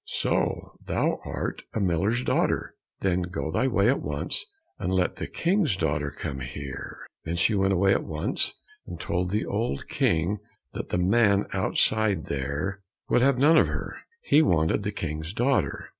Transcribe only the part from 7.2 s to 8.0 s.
Then she went away